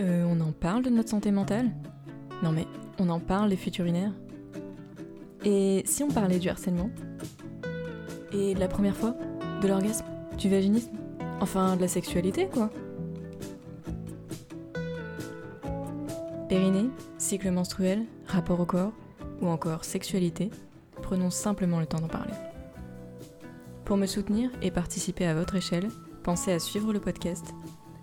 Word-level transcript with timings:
Euh, 0.00 0.24
on 0.26 0.40
en 0.40 0.52
parle 0.52 0.82
de 0.82 0.88
notre 0.88 1.10
santé 1.10 1.30
mentale? 1.30 1.70
Non 2.42 2.52
mais, 2.52 2.66
on 2.98 3.10
en 3.10 3.20
parle 3.20 3.50
des 3.50 3.56
fuites 3.56 3.78
urinaires? 3.78 4.12
Et 5.44 5.82
si 5.84 6.02
on 6.02 6.08
parlait 6.08 6.38
du 6.38 6.48
harcèlement? 6.48 6.90
Et 8.32 8.54
de 8.54 8.60
la 8.60 8.68
première 8.68 8.96
fois? 8.96 9.14
De 9.60 9.68
l'orgasme? 9.68 10.06
Du 10.38 10.48
vaginisme? 10.48 10.92
Enfin, 11.40 11.76
de 11.76 11.82
la 11.82 11.88
sexualité, 11.88 12.48
quoi? 12.50 12.70
Périnée, 16.48 16.88
cycle 17.18 17.50
menstruel, 17.50 18.06
rapport 18.26 18.60
au 18.60 18.66
corps, 18.66 18.92
ou 19.42 19.48
encore 19.48 19.84
sexualité, 19.84 20.50
prenons 21.02 21.30
simplement 21.30 21.78
le 21.78 21.86
temps 21.86 22.00
d'en 22.00 22.08
parler. 22.08 22.32
Pour 23.84 23.98
me 23.98 24.06
soutenir 24.06 24.50
et 24.62 24.70
participer 24.70 25.26
à 25.26 25.34
votre 25.34 25.56
échelle, 25.56 25.88
pensez 26.22 26.52
à 26.52 26.58
suivre 26.58 26.92
le 26.92 27.00
podcast 27.00 27.54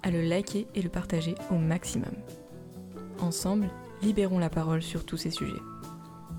à 0.04 0.12
le 0.12 0.22
liker 0.22 0.68
et 0.76 0.82
le 0.82 0.90
partager 0.90 1.36
au 1.52 1.56
maximum. 1.56 2.14
Ensemble, 3.20 3.70
libérons 4.02 4.40
la 4.40 4.50
parole 4.50 4.82
sur 4.82 5.06
tous 5.06 5.18
ces 5.18 5.32
sujets. 5.32 5.62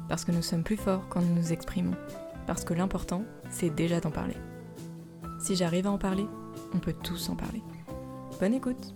Parce 0.09 0.25
que 0.25 0.33
nous 0.33 0.43
sommes 0.43 0.63
plus 0.63 0.77
forts 0.77 1.09
quand 1.09 1.21
nous 1.21 1.35
nous 1.35 1.53
exprimons. 1.53 1.97
Parce 2.47 2.65
que 2.65 2.75
l'important, 2.75 3.25
c'est 3.51 3.75
déjà 3.75 4.01
d'en 4.01 4.11
parler. 4.11 4.37
Si 5.39 5.55
j'arrive 5.55 5.87
à 5.87 5.91
en 5.91 5.99
parler, 5.99 6.27
on 6.75 6.79
peut 6.79 6.95
tous 6.95 7.29
en 7.29 7.37
parler. 7.37 7.63
Bonne 8.41 8.55
écoute 8.55 8.95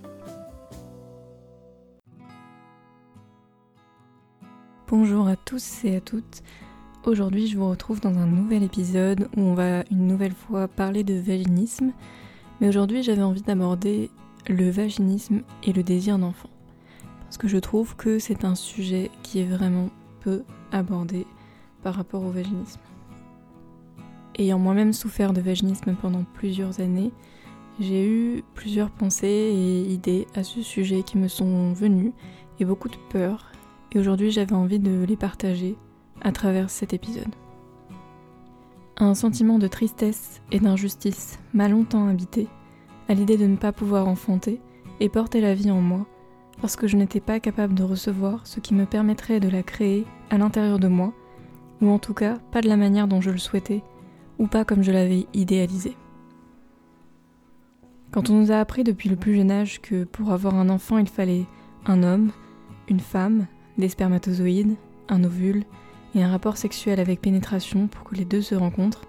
Bonjour 4.89 5.27
à 5.27 5.37
tous 5.37 5.85
et 5.85 5.97
à 5.97 6.01
toutes. 6.01 6.43
Aujourd'hui, 7.05 7.47
je 7.47 7.57
vous 7.57 7.69
retrouve 7.69 8.01
dans 8.01 8.17
un 8.17 8.27
nouvel 8.27 8.63
épisode 8.63 9.29
où 9.37 9.41
on 9.41 9.55
va 9.55 9.85
une 9.91 10.07
nouvelle 10.07 10.35
fois 10.35 10.69
parler 10.69 11.03
de 11.03 11.15
vaginisme. 11.15 11.93
Mais 12.61 12.69
aujourd'hui, 12.69 13.03
j'avais 13.03 13.23
envie 13.23 13.43
d'aborder 13.43 14.11
le 14.49 14.71
vaginisme 14.71 15.43
et 15.63 15.73
le 15.73 15.83
désir 15.83 16.19
d'enfant. 16.19 16.51
Parce 17.25 17.39
que 17.39 17.49
je 17.49 17.59
trouve 17.59 17.97
que 17.97 18.19
c'est 18.19 18.45
un 18.45 18.55
sujet 18.55 19.11
qui 19.23 19.41
est 19.41 19.47
vraiment 19.47 19.89
peu 20.21 20.45
abordé 20.71 21.27
par 21.83 21.95
rapport 21.95 22.23
au 22.23 22.31
vaginisme. 22.31 22.81
Ayant 24.39 24.59
moi-même 24.59 24.93
souffert 24.93 25.33
de 25.33 25.41
vaginisme 25.41 25.95
pendant 26.01 26.25
plusieurs 26.35 26.81
années, 26.81 27.13
j'ai 27.81 28.07
eu 28.07 28.45
plusieurs 28.55 28.91
pensées 28.91 29.27
et 29.27 29.83
idées 29.93 30.27
à 30.35 30.45
ce 30.45 30.63
sujet 30.63 31.03
qui 31.03 31.19
me 31.19 31.29
sont 31.29 31.73
venues 31.73 32.13
et 32.61 32.65
beaucoup 32.65 32.89
de 32.89 32.97
peur. 33.11 33.51
Et 33.93 33.99
aujourd'hui 33.99 34.31
j'avais 34.31 34.55
envie 34.55 34.79
de 34.79 35.05
les 35.05 35.17
partager 35.17 35.77
à 36.23 36.33
travers 36.33 36.71
cet 36.71 36.93
épisode. 36.93 37.35
Un 38.99 39.15
sentiment 39.15 39.59
de 39.59 39.69
tristesse 39.69 40.43
et 40.51 40.61
d'injustice 40.61 41.39
m'a 41.55 41.69
longtemps 41.69 42.07
habité 42.07 42.47
à 43.09 43.15
l'idée 43.15 43.37
de 43.37 43.47
ne 43.47 43.57
pas 43.57 43.73
pouvoir 43.73 44.09
enfanter 44.09 44.61
et 45.01 45.09
porter 45.09 45.41
la 45.41 45.55
vie 45.55 45.71
en 45.71 45.81
moi, 45.81 46.07
parce 46.61 46.77
que 46.77 46.87
je 46.87 46.97
n'étais 46.97 47.21
pas 47.21 47.41
capable 47.41 47.75
de 47.75 47.83
recevoir 47.83 48.47
ce 48.47 48.61
qui 48.61 48.75
me 48.75 48.87
permettrait 48.87 49.41
de 49.41 49.49
la 49.49 49.63
créer 49.63 50.07
à 50.31 50.39
l'intérieur 50.39 50.79
de 50.79 50.89
moi, 50.89 51.13
ou 51.81 51.89
en 51.89 51.99
tout 51.99 52.15
cas 52.15 52.39
pas 52.53 52.61
de 52.61 52.69
la 52.69 52.77
manière 52.77 53.09
dont 53.09 53.21
je 53.21 53.31
le 53.31 53.39
souhaitais, 53.39 53.83
ou 54.39 54.47
pas 54.47 54.65
comme 54.65 54.83
je 54.83 54.93
l'avais 54.93 55.27
idéalisé. 55.35 55.97
Quand 58.13 58.29
on 58.29 58.35
nous 58.35 58.53
a 58.53 58.61
appris 58.61 58.85
depuis 58.85 59.09
le 59.09 59.17
plus 59.17 59.35
jeune 59.35 59.51
âge 59.51 59.81
que 59.81 60.05
pour 60.05 60.33
avoir 60.33 60.55
un 60.55 60.69
enfant 60.69 60.99
il 60.99 61.09
fallait 61.09 61.47
un 61.87 62.03
homme, 62.03 62.31
une 62.89 63.01
femme, 63.01 63.47
des 63.79 63.89
spermatozoïdes, 63.89 64.77
un 65.09 65.25
ovule 65.25 65.65
et 66.15 66.23
un 66.23 66.31
rapport 66.31 66.59
sexuel 66.59 67.01
avec 67.01 67.23
pénétration 67.23 67.89
pour 67.89 68.05
que 68.05 68.15
les 68.15 68.27
deux 68.27 68.43
se 68.43 68.55
rencontrent, 68.55 69.07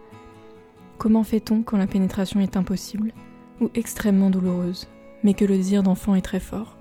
comment 0.97 1.23
fait-on 1.23 1.63
quand 1.63 1.77
la 1.77 1.87
pénétration 1.87 2.39
est 2.39 2.55
impossible? 2.55 3.13
Ou 3.61 3.69
extrêmement 3.75 4.29
douloureuse, 4.29 4.87
mais 5.23 5.33
que 5.33 5.45
le 5.45 5.55
désir 5.55 5.83
d'enfant 5.83 6.15
est 6.15 6.21
très 6.21 6.39
fort. 6.39 6.77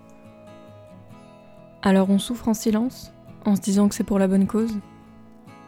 Alors 1.82 2.10
on 2.10 2.18
souffre 2.18 2.48
en 2.48 2.54
silence, 2.54 3.12
en 3.44 3.56
se 3.56 3.60
disant 3.60 3.88
que 3.88 3.94
c'est 3.94 4.04
pour 4.04 4.18
la 4.18 4.28
bonne 4.28 4.46
cause. 4.46 4.78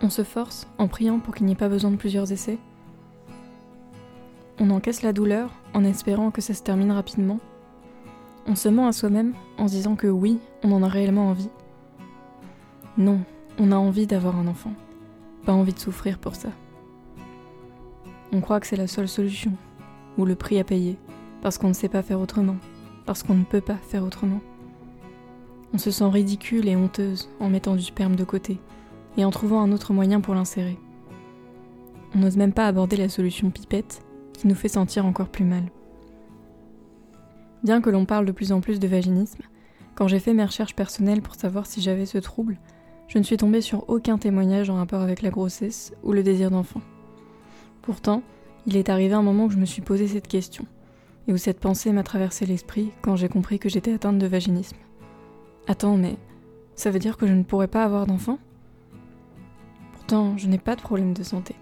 On 0.00 0.10
se 0.10 0.22
force 0.22 0.66
en 0.78 0.88
priant 0.88 1.18
pour 1.18 1.34
qu'il 1.34 1.46
n'y 1.46 1.52
ait 1.52 1.56
pas 1.56 1.68
besoin 1.68 1.90
de 1.90 1.96
plusieurs 1.96 2.30
essais. 2.30 2.58
On 4.60 4.70
encaisse 4.70 5.02
la 5.02 5.12
douleur 5.12 5.50
en 5.72 5.84
espérant 5.84 6.30
que 6.30 6.40
ça 6.40 6.54
se 6.54 6.62
termine 6.62 6.92
rapidement. 6.92 7.40
On 8.46 8.54
se 8.54 8.68
ment 8.68 8.86
à 8.86 8.92
soi-même 8.92 9.34
en 9.58 9.66
se 9.66 9.72
disant 9.72 9.96
que 9.96 10.06
oui, 10.06 10.38
on 10.62 10.70
en 10.72 10.82
a 10.82 10.88
réellement 10.88 11.30
envie. 11.30 11.50
Non, 12.96 13.20
on 13.58 13.72
a 13.72 13.76
envie 13.76 14.06
d'avoir 14.06 14.38
un 14.38 14.46
enfant, 14.46 14.72
pas 15.44 15.52
envie 15.52 15.72
de 15.72 15.78
souffrir 15.78 16.18
pour 16.18 16.36
ça. 16.36 16.50
On 18.32 18.40
croit 18.40 18.60
que 18.60 18.66
c'est 18.66 18.76
la 18.76 18.86
seule 18.86 19.08
solution, 19.08 19.52
ou 20.18 20.24
le 20.24 20.34
prix 20.34 20.58
à 20.58 20.64
payer, 20.64 20.96
parce 21.42 21.58
qu'on 21.58 21.68
ne 21.68 21.74
sait 21.74 21.88
pas 21.88 22.02
faire 22.02 22.20
autrement, 22.20 22.56
parce 23.06 23.22
qu'on 23.22 23.34
ne 23.34 23.44
peut 23.44 23.60
pas 23.60 23.76
faire 23.76 24.04
autrement. 24.04 24.40
On 25.72 25.78
se 25.78 25.90
sent 25.90 26.08
ridicule 26.08 26.68
et 26.68 26.76
honteuse 26.76 27.28
en 27.40 27.48
mettant 27.48 27.74
du 27.74 27.82
sperme 27.82 28.16
de 28.16 28.24
côté 28.24 28.58
et 29.16 29.24
en 29.24 29.30
trouvant 29.30 29.60
un 29.60 29.72
autre 29.72 29.92
moyen 29.92 30.20
pour 30.20 30.34
l'insérer. 30.34 30.78
On 32.14 32.20
n'ose 32.20 32.36
même 32.36 32.52
pas 32.52 32.68
aborder 32.68 32.96
la 32.96 33.08
solution 33.08 33.50
pipette 33.50 34.02
qui 34.32 34.46
nous 34.46 34.54
fait 34.54 34.68
sentir 34.68 35.04
encore 35.04 35.28
plus 35.28 35.44
mal. 35.44 35.64
Bien 37.64 37.80
que 37.80 37.90
l'on 37.90 38.04
parle 38.04 38.26
de 38.26 38.32
plus 38.32 38.52
en 38.52 38.60
plus 38.60 38.78
de 38.78 38.86
vaginisme, 38.86 39.42
quand 39.94 40.06
j'ai 40.06 40.18
fait 40.18 40.34
mes 40.34 40.44
recherches 40.44 40.76
personnelles 40.76 41.22
pour 41.22 41.34
savoir 41.34 41.66
si 41.66 41.80
j'avais 41.80 42.06
ce 42.06 42.18
trouble, 42.18 42.58
je 43.08 43.18
ne 43.18 43.22
suis 43.22 43.36
tombée 43.36 43.60
sur 43.60 43.88
aucun 43.88 44.18
témoignage 44.18 44.70
en 44.70 44.76
rapport 44.76 45.00
avec 45.00 45.22
la 45.22 45.30
grossesse 45.30 45.92
ou 46.02 46.12
le 46.12 46.22
désir 46.22 46.50
d'enfant. 46.50 46.80
Pourtant, 47.82 48.22
il 48.66 48.76
est 48.76 48.88
arrivé 48.88 49.14
un 49.14 49.22
moment 49.22 49.46
où 49.46 49.50
je 49.50 49.58
me 49.58 49.66
suis 49.66 49.82
posé 49.82 50.08
cette 50.08 50.28
question, 50.28 50.66
et 51.28 51.32
où 51.32 51.36
cette 51.36 51.60
pensée 51.60 51.92
m'a 51.92 52.02
traversé 52.02 52.46
l'esprit 52.46 52.90
quand 53.02 53.16
j'ai 53.16 53.28
compris 53.28 53.58
que 53.58 53.68
j'étais 53.68 53.92
atteinte 53.92 54.18
de 54.18 54.26
vaginisme. 54.26 54.76
Attends, 55.66 55.96
mais 55.96 56.16
ça 56.74 56.90
veut 56.90 56.98
dire 56.98 57.16
que 57.16 57.26
je 57.26 57.32
ne 57.32 57.42
pourrais 57.42 57.68
pas 57.68 57.84
avoir 57.84 58.06
d'enfant? 58.06 58.38
Pourtant, 59.92 60.36
je 60.36 60.48
n'ai 60.48 60.58
pas 60.58 60.76
de 60.76 60.82
problème 60.82 61.14
de 61.14 61.22
santé, 61.22 61.54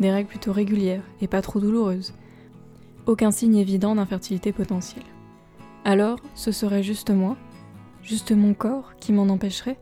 des 0.00 0.10
règles 0.10 0.28
plutôt 0.28 0.52
régulières 0.52 1.02
et 1.20 1.28
pas 1.28 1.42
trop 1.42 1.60
douloureuses. 1.60 2.14
Aucun 3.06 3.30
signe 3.30 3.56
évident 3.56 3.94
d'infertilité 3.94 4.52
potentielle. 4.52 5.04
Alors, 5.84 6.18
ce 6.34 6.52
serait 6.52 6.82
juste 6.82 7.10
moi, 7.10 7.36
juste 8.02 8.32
mon 8.32 8.54
corps 8.54 8.94
qui 9.00 9.12
m'en 9.12 9.28
empêcherait? 9.28 9.78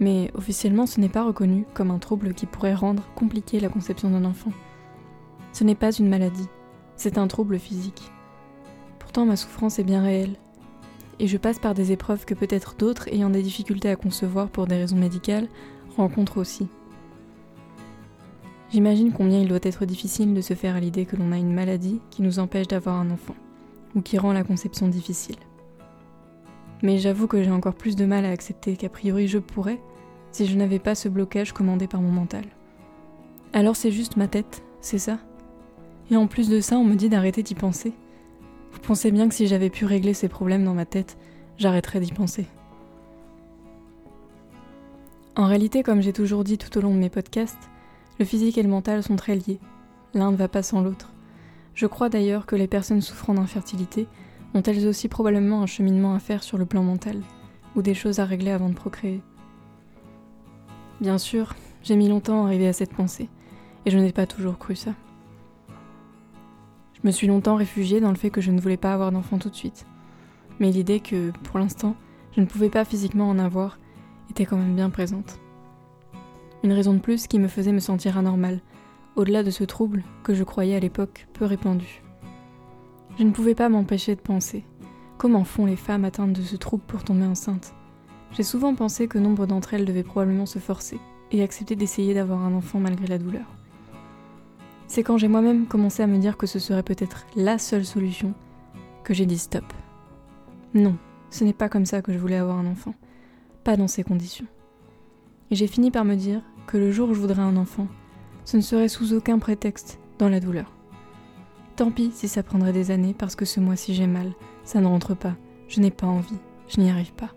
Mais 0.00 0.30
officiellement, 0.34 0.86
ce 0.86 1.00
n'est 1.00 1.08
pas 1.08 1.24
reconnu 1.24 1.64
comme 1.74 1.90
un 1.90 1.98
trouble 1.98 2.34
qui 2.34 2.46
pourrait 2.46 2.74
rendre 2.74 3.02
compliqué 3.16 3.58
la 3.58 3.68
conception 3.68 4.10
d'un 4.10 4.24
enfant. 4.24 4.52
Ce 5.52 5.64
n'est 5.64 5.74
pas 5.74 5.92
une 5.92 6.08
maladie, 6.08 6.48
c'est 6.96 7.18
un 7.18 7.26
trouble 7.26 7.58
physique. 7.58 8.10
Pourtant 8.98 9.26
ma 9.26 9.36
souffrance 9.36 9.78
est 9.78 9.84
bien 9.84 10.02
réelle. 10.02 10.36
Et 11.20 11.26
je 11.26 11.36
passe 11.36 11.58
par 11.58 11.74
des 11.74 11.90
épreuves 11.90 12.24
que 12.24 12.34
peut-être 12.34 12.76
d'autres 12.76 13.08
ayant 13.08 13.30
des 13.30 13.42
difficultés 13.42 13.90
à 13.90 13.96
concevoir 13.96 14.48
pour 14.48 14.66
des 14.66 14.76
raisons 14.76 14.96
médicales 14.96 15.48
rencontrent 15.96 16.38
aussi. 16.38 16.68
J'imagine 18.70 19.12
combien 19.12 19.40
il 19.40 19.48
doit 19.48 19.58
être 19.62 19.86
difficile 19.86 20.34
de 20.34 20.40
se 20.40 20.54
faire 20.54 20.76
à 20.76 20.80
l'idée 20.80 21.06
que 21.06 21.16
l'on 21.16 21.32
a 21.32 21.38
une 21.38 21.54
maladie 21.54 22.00
qui 22.10 22.22
nous 22.22 22.38
empêche 22.38 22.68
d'avoir 22.68 22.96
un 22.96 23.10
enfant, 23.10 23.34
ou 23.94 24.02
qui 24.02 24.18
rend 24.18 24.32
la 24.32 24.44
conception 24.44 24.88
difficile. 24.88 25.38
Mais 26.82 26.98
j'avoue 26.98 27.26
que 27.26 27.42
j'ai 27.42 27.50
encore 27.50 27.74
plus 27.74 27.96
de 27.96 28.04
mal 28.04 28.24
à 28.24 28.30
accepter 28.30 28.76
qu'a 28.76 28.88
priori 28.88 29.26
je 29.26 29.38
pourrais 29.38 29.80
si 30.30 30.46
je 30.46 30.56
n'avais 30.56 30.78
pas 30.78 30.94
ce 30.94 31.08
blocage 31.08 31.52
commandé 31.52 31.88
par 31.88 32.00
mon 32.00 32.12
mental. 32.12 32.44
Alors 33.52 33.74
c'est 33.74 33.90
juste 33.90 34.16
ma 34.16 34.28
tête, 34.28 34.62
c'est 34.80 34.98
ça? 34.98 35.18
Et 36.10 36.16
en 36.16 36.26
plus 36.26 36.48
de 36.48 36.60
ça, 36.60 36.78
on 36.78 36.84
me 36.84 36.94
dit 36.94 37.08
d'arrêter 37.08 37.42
d'y 37.42 37.54
penser. 37.54 37.92
Vous 38.72 38.80
pensez 38.80 39.10
bien 39.10 39.28
que 39.28 39.34
si 39.34 39.46
j'avais 39.46 39.70
pu 39.70 39.84
régler 39.84 40.14
ces 40.14 40.28
problèmes 40.28 40.64
dans 40.64 40.74
ma 40.74 40.86
tête, 40.86 41.18
j'arrêterais 41.58 42.00
d'y 42.00 42.12
penser. 42.12 42.46
En 45.36 45.46
réalité, 45.46 45.82
comme 45.82 46.00
j'ai 46.00 46.12
toujours 46.12 46.44
dit 46.44 46.58
tout 46.58 46.76
au 46.78 46.80
long 46.80 46.94
de 46.94 46.98
mes 46.98 47.10
podcasts, 47.10 47.70
le 48.18 48.24
physique 48.24 48.58
et 48.58 48.62
le 48.62 48.68
mental 48.68 49.02
sont 49.02 49.16
très 49.16 49.36
liés. 49.36 49.60
L'un 50.14 50.32
ne 50.32 50.36
va 50.36 50.48
pas 50.48 50.62
sans 50.62 50.80
l'autre. 50.80 51.12
Je 51.74 51.86
crois 51.86 52.08
d'ailleurs 52.08 52.46
que 52.46 52.56
les 52.56 52.66
personnes 52.66 53.02
souffrant 53.02 53.34
d'infertilité 53.34 54.08
ont 54.54 54.62
elles 54.62 54.88
aussi 54.88 55.08
probablement 55.08 55.62
un 55.62 55.66
cheminement 55.66 56.14
à 56.14 56.18
faire 56.18 56.42
sur 56.42 56.58
le 56.58 56.66
plan 56.66 56.82
mental, 56.82 57.20
ou 57.76 57.82
des 57.82 57.94
choses 57.94 58.18
à 58.18 58.24
régler 58.24 58.50
avant 58.50 58.68
de 58.68 58.74
procréer. 58.74 59.20
Bien 61.00 61.18
sûr, 61.18 61.54
j'ai 61.84 61.94
mis 61.94 62.08
longtemps 62.08 62.42
à 62.42 62.46
arriver 62.46 62.66
à 62.66 62.72
cette 62.72 62.94
pensée, 62.94 63.28
et 63.86 63.90
je 63.90 63.98
n'ai 63.98 64.12
pas 64.12 64.26
toujours 64.26 64.58
cru 64.58 64.74
ça. 64.74 64.94
Je 67.02 67.06
me 67.06 67.12
suis 67.12 67.26
longtemps 67.28 67.56
réfugiée 67.56 68.00
dans 68.00 68.10
le 68.10 68.16
fait 68.16 68.30
que 68.30 68.40
je 68.40 68.50
ne 68.50 68.60
voulais 68.60 68.76
pas 68.76 68.92
avoir 68.92 69.12
d'enfant 69.12 69.38
tout 69.38 69.50
de 69.50 69.54
suite. 69.54 69.86
Mais 70.58 70.72
l'idée 70.72 71.00
que, 71.00 71.30
pour 71.44 71.58
l'instant, 71.58 71.94
je 72.34 72.40
ne 72.40 72.46
pouvais 72.46 72.70
pas 72.70 72.84
physiquement 72.84 73.28
en 73.28 73.38
avoir 73.38 73.78
était 74.30 74.44
quand 74.44 74.56
même 74.56 74.74
bien 74.74 74.90
présente. 74.90 75.38
Une 76.64 76.72
raison 76.72 76.94
de 76.94 76.98
plus 76.98 77.28
qui 77.28 77.38
me 77.38 77.46
faisait 77.48 77.72
me 77.72 77.78
sentir 77.78 78.18
anormale, 78.18 78.60
au-delà 79.14 79.42
de 79.42 79.50
ce 79.50 79.64
trouble 79.64 80.02
que 80.24 80.34
je 80.34 80.42
croyais 80.42 80.74
à 80.74 80.80
l'époque 80.80 81.28
peu 81.34 81.44
répandu. 81.44 82.02
Je 83.18 83.24
ne 83.24 83.30
pouvais 83.30 83.54
pas 83.54 83.68
m'empêcher 83.68 84.16
de 84.16 84.20
penser. 84.20 84.64
Comment 85.18 85.44
font 85.44 85.66
les 85.66 85.76
femmes 85.76 86.04
atteintes 86.04 86.32
de 86.32 86.42
ce 86.42 86.56
trouble 86.56 86.84
pour 86.86 87.04
tomber 87.04 87.26
enceinte? 87.26 87.74
J'ai 88.32 88.42
souvent 88.42 88.74
pensé 88.74 89.08
que 89.08 89.18
nombre 89.18 89.46
d'entre 89.46 89.74
elles 89.74 89.84
devaient 89.84 90.02
probablement 90.02 90.46
se 90.46 90.58
forcer 90.58 91.00
et 91.30 91.42
accepter 91.42 91.76
d'essayer 91.76 92.14
d'avoir 92.14 92.42
un 92.42 92.54
enfant 92.54 92.80
malgré 92.80 93.06
la 93.06 93.18
douleur. 93.18 93.57
C'est 94.88 95.02
quand 95.02 95.18
j'ai 95.18 95.28
moi-même 95.28 95.66
commencé 95.66 96.02
à 96.02 96.06
me 96.06 96.16
dire 96.16 96.38
que 96.38 96.46
ce 96.46 96.58
serait 96.58 96.82
peut-être 96.82 97.26
la 97.36 97.58
seule 97.58 97.84
solution 97.84 98.32
que 99.04 99.12
j'ai 99.12 99.26
dit 99.26 99.38
stop. 99.38 99.64
Non, 100.74 100.96
Ce 101.30 101.44
n'est 101.44 101.52
pas 101.52 101.68
comme 101.68 101.84
ça 101.84 102.00
que 102.00 102.12
je 102.12 102.18
voulais 102.18 102.36
avoir 102.36 102.58
un 102.58 102.66
enfant. 102.66 102.94
Pas 103.64 103.76
dans 103.76 103.86
ces 103.86 104.02
conditions. 104.02 104.46
Et 105.50 105.56
j'ai 105.56 105.66
fini 105.66 105.90
par 105.90 106.06
me 106.06 106.14
dire 106.14 106.40
que 106.66 106.78
le 106.78 106.90
jour 106.90 107.10
où 107.10 107.14
je 107.14 107.20
voudrais 107.20 107.42
un 107.42 107.58
enfant, 107.58 107.86
ce 108.46 108.56
ne 108.56 108.62
serait 108.62 108.88
sous 108.88 109.12
aucun 109.12 109.38
prétexte 109.38 109.98
dans 110.18 110.30
la 110.30 110.40
douleur. 110.40 110.72
Tant 111.76 111.90
pis 111.90 112.10
si 112.12 112.26
ça 112.26 112.42
prendrait 112.42 112.72
des 112.72 112.90
années 112.90 113.14
parce 113.16 113.36
que 113.36 113.44
ce 113.44 113.60
mois-ci 113.60 113.94
j'ai 113.94 114.06
mal, 114.06 114.32
ça 114.64 114.80
ne 114.80 114.86
rentre 114.86 115.14
pas, 115.14 115.36
je 115.68 115.80
n'ai 115.80 115.90
pas 115.90 116.06
envie, 116.06 116.38
je 116.66 116.80
n'y 116.80 116.90
arrive 116.90 117.12
pas. 117.12 117.30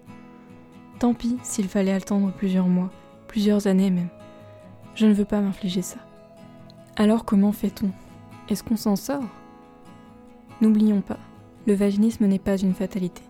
Tant 1.00 1.14
pis 1.14 1.38
s'il 1.44 1.68
fallait 1.68 1.92
attendre 1.92 2.32
plusieurs 2.32 2.68
mois, 2.68 2.92
plusieurs 3.28 3.68
années 3.68 3.92
même. 3.92 4.10
Je 4.96 5.06
ne 5.06 5.14
veux 5.14 5.26
pas 5.26 5.42
m'infliger 5.42 5.82
ça. 5.82 6.00
Alors 6.98 7.24
comment 7.24 7.54
fait-on? 7.54 7.90
Est-ce 8.50 8.64
qu'on 8.64 8.76
s'en 8.76 8.96
sort? 8.96 9.24
N'oublions 10.60 11.02
pas, 11.02 11.20
le 11.66 11.74
vaginisme 11.74 12.26
n'est 12.26 12.38
pas 12.38 12.58
une 12.58 12.74
fatalité. 12.74 13.22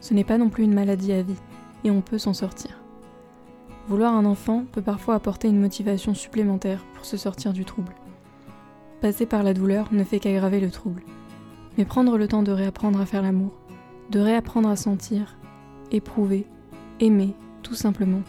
Ce 0.00 0.14
n'est 0.14 0.24
pas 0.24 0.36
non 0.36 0.48
plus 0.48 0.64
une 0.64 0.74
maladie 0.74 1.12
à 1.12 1.22
vie, 1.22 1.40
et 1.84 1.90
on 1.90 2.00
peut 2.00 2.18
s'en 2.18 2.34
sortir. 2.34 2.80
Vouloir 3.88 4.14
un 4.14 4.24
enfant 4.24 4.64
peut 4.72 4.82
parfois 4.82 5.14
apporter 5.14 5.48
une 5.48 5.60
motivation 5.60 6.12
supplémentaire 6.12 6.84
pour 6.94 7.04
se 7.04 7.16
sortir 7.16 7.52
du 7.52 7.64
trouble. 7.64 7.94
Passer 9.00 9.26
par 9.26 9.42
la 9.42 9.54
douleur 9.54 9.88
ne 9.92 10.02
fait 10.02 10.18
qu'aggraver 10.18 10.60
le 10.60 10.70
trouble. 10.70 11.02
Mais 11.78 11.84
prendre 11.84 12.18
le 12.18 12.26
temps 12.26 12.42
de 12.42 12.52
réapprendre 12.52 13.00
à 13.00 13.06
faire 13.06 13.22
l'amour, 13.22 13.52
de 14.10 14.18
réapprendre 14.18 14.68
à 14.68 14.76
sentir, 14.76 15.36
éprouver, 15.92 16.46
aimer, 17.00 17.34
tout 17.62 17.74
simplement, 17.74 18.22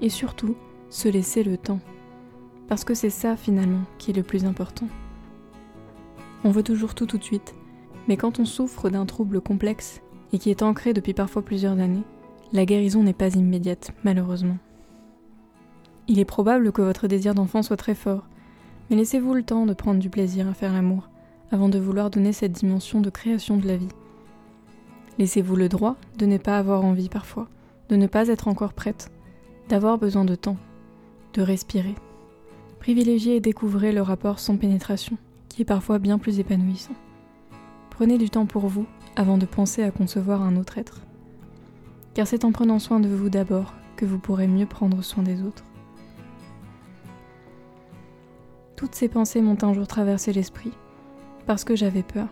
et 0.00 0.08
surtout 0.08 0.56
se 0.90 1.08
laisser 1.08 1.44
le 1.44 1.56
temps. 1.56 1.80
Parce 2.68 2.84
que 2.84 2.94
c'est 2.94 3.10
ça 3.10 3.36
finalement 3.36 3.82
qui 3.98 4.10
est 4.10 4.16
le 4.16 4.22
plus 4.22 4.44
important. 4.44 4.88
On 6.44 6.50
veut 6.50 6.62
toujours 6.62 6.94
tout 6.94 7.06
tout 7.06 7.18
de 7.18 7.24
suite, 7.24 7.54
mais 8.08 8.16
quand 8.16 8.38
on 8.38 8.44
souffre 8.44 8.90
d'un 8.90 9.06
trouble 9.06 9.40
complexe 9.40 10.02
et 10.32 10.38
qui 10.38 10.50
est 10.50 10.62
ancré 10.62 10.92
depuis 10.92 11.14
parfois 11.14 11.42
plusieurs 11.42 11.78
années, 11.78 12.04
la 12.52 12.66
guérison 12.66 13.02
n'est 13.02 13.12
pas 13.12 13.34
immédiate, 13.34 13.92
malheureusement. 14.04 14.58
Il 16.06 16.18
est 16.18 16.24
probable 16.24 16.70
que 16.70 16.82
votre 16.82 17.08
désir 17.08 17.34
d'enfant 17.34 17.62
soit 17.62 17.76
très 17.76 17.94
fort, 17.94 18.24
mais 18.88 18.96
laissez-vous 18.96 19.34
le 19.34 19.42
temps 19.42 19.66
de 19.66 19.72
prendre 19.72 20.00
du 20.00 20.10
plaisir 20.10 20.46
à 20.48 20.54
faire 20.54 20.72
l'amour, 20.72 21.08
avant 21.50 21.68
de 21.68 21.78
vouloir 21.78 22.10
donner 22.10 22.32
cette 22.32 22.52
dimension 22.52 23.00
de 23.00 23.10
création 23.10 23.56
de 23.56 23.66
la 23.66 23.76
vie. 23.76 23.88
Laissez-vous 25.18 25.56
le 25.56 25.68
droit 25.68 25.96
de 26.18 26.26
ne 26.26 26.36
pas 26.36 26.58
avoir 26.58 26.84
envie 26.84 27.08
parfois, 27.08 27.48
de 27.88 27.96
ne 27.96 28.06
pas 28.06 28.28
être 28.28 28.48
encore 28.48 28.74
prête, 28.74 29.10
d'avoir 29.68 29.98
besoin 29.98 30.24
de 30.24 30.34
temps, 30.34 30.58
de 31.32 31.42
respirer. 31.42 31.94
Privilégiez 32.84 33.36
et 33.36 33.40
découvrez 33.40 33.92
le 33.92 34.02
rapport 34.02 34.38
sans 34.38 34.58
pénétration, 34.58 35.16
qui 35.48 35.62
est 35.62 35.64
parfois 35.64 35.98
bien 35.98 36.18
plus 36.18 36.38
épanouissant. 36.38 36.92
Prenez 37.88 38.18
du 38.18 38.28
temps 38.28 38.44
pour 38.44 38.66
vous 38.66 38.84
avant 39.16 39.38
de 39.38 39.46
penser 39.46 39.82
à 39.82 39.90
concevoir 39.90 40.42
un 40.42 40.56
autre 40.56 40.76
être. 40.76 41.00
Car 42.12 42.26
c'est 42.26 42.44
en 42.44 42.52
prenant 42.52 42.78
soin 42.78 43.00
de 43.00 43.08
vous 43.08 43.30
d'abord 43.30 43.72
que 43.96 44.04
vous 44.04 44.18
pourrez 44.18 44.48
mieux 44.48 44.66
prendre 44.66 45.00
soin 45.00 45.22
des 45.22 45.40
autres. 45.42 45.64
Toutes 48.76 48.94
ces 48.94 49.08
pensées 49.08 49.40
m'ont 49.40 49.56
un 49.62 49.72
jour 49.72 49.86
traversé 49.86 50.34
l'esprit, 50.34 50.72
parce 51.46 51.64
que 51.64 51.76
j'avais 51.76 52.02
peur. 52.02 52.28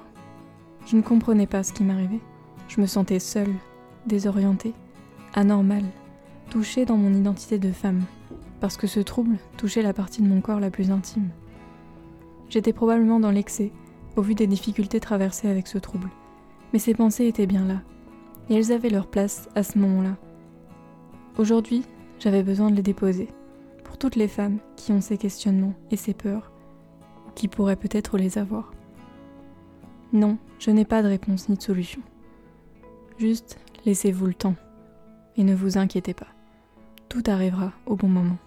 Je 0.85 0.97
ne 0.97 1.03
comprenais 1.03 1.47
pas 1.47 1.63
ce 1.63 1.73
qui 1.73 1.83
m'arrivait. 1.83 2.21
Je 2.69 2.79
me 2.79 2.87
sentais 2.87 3.21
seule, 3.21 3.55
désorientée, 4.05 4.75
anormale, 5.33 5.87
touchée 6.51 6.85
dans 6.85 6.99
mon 6.99 7.15
identité 7.15 7.59
de 7.59 7.73
femme, 7.73 8.03
parce 8.63 8.77
que 8.77 8.87
ce 8.87 9.01
trouble 9.01 9.39
touchait 9.57 9.83
la 9.83 9.93
partie 9.93 10.23
de 10.23 10.29
mon 10.29 10.41
corps 10.41 10.61
la 10.61 10.71
plus 10.71 10.93
intime. 10.93 11.31
J'étais 12.49 12.73
probablement 12.73 13.19
dans 13.19 13.33
l'excès, 13.33 13.73
au 14.15 14.23
vu 14.23 14.37
des 14.37 14.47
difficultés 14.47 15.01
traversées 15.01 15.49
avec 15.49 15.67
ce 15.67 15.79
trouble, 15.79 16.09
mais 16.73 16.79
ces 16.79 16.95
pensées 16.95 17.27
étaient 17.27 17.49
bien 17.49 17.67
là, 17.67 17.81
et 18.49 18.55
elles 18.55 18.71
avaient 18.71 18.89
leur 18.89 19.09
place 19.09 19.49
à 19.57 19.65
ce 19.65 19.81
moment-là. 19.81 20.17
Aujourd'hui, 21.39 21.83
j'avais 22.21 22.45
besoin 22.45 22.71
de 22.71 22.77
les 22.77 22.83
déposer, 22.83 23.27
pour 23.83 23.99
toutes 23.99 24.15
les 24.15 24.29
femmes 24.29 24.59
qui 24.77 24.93
ont 24.93 25.01
ces 25.01 25.19
questionnements 25.19 25.75
et 25.91 25.97
ces 25.97 26.15
peurs, 26.15 26.53
qui 27.35 27.49
pourraient 27.49 27.75
peut-être 27.75 28.17
les 28.17 28.39
avoir. 28.39 28.73
Non, 30.13 30.39
je 30.61 30.71
n'ai 30.71 30.85
pas 30.85 31.03
de 31.03 31.09
réponse 31.09 31.49
ni 31.49 31.57
de 31.57 31.63
solution. 31.63 32.01
Juste 33.19 33.59
laissez-vous 33.87 34.27
le 34.27 34.35
temps 34.35 34.57
et 35.37 35.43
ne 35.43 35.57
vous 35.57 35.79
inquiétez 35.79 36.15
pas. 36.15 36.29
Tout 37.09 37.25
arrivera 37.27 37.73
au 37.87 37.97
bon 37.97 38.09
moment. 38.09 38.39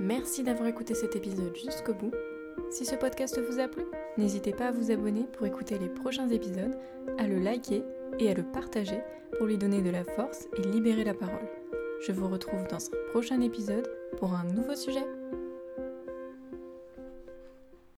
Merci 0.00 0.42
d'avoir 0.42 0.68
écouté 0.68 0.94
cet 0.94 1.14
épisode 1.14 1.54
jusqu'au 1.54 1.94
bout. 1.94 2.10
Si 2.70 2.84
ce 2.84 2.96
podcast 2.96 3.40
vous 3.40 3.60
a 3.60 3.68
plu, 3.68 3.84
n'hésitez 4.18 4.52
pas 4.52 4.66
à 4.66 4.72
vous 4.72 4.90
abonner 4.90 5.24
pour 5.32 5.46
écouter 5.46 5.78
les 5.78 5.88
prochains 5.88 6.28
épisodes, 6.28 6.76
à 7.18 7.26
le 7.26 7.38
liker 7.38 7.84
et 8.18 8.30
à 8.30 8.34
le 8.34 8.42
partager 8.42 9.00
pour 9.38 9.46
lui 9.46 9.56
donner 9.56 9.82
de 9.82 9.90
la 9.90 10.04
force 10.04 10.48
et 10.56 10.62
libérer 10.62 11.04
la 11.04 11.14
parole. 11.14 11.48
Je 12.06 12.12
vous 12.12 12.28
retrouve 12.28 12.66
dans 12.68 12.76
un 12.76 13.10
prochain 13.12 13.40
épisode 13.40 13.88
pour 14.18 14.34
un 14.34 14.44
nouveau 14.44 14.74
sujet. 14.74 15.06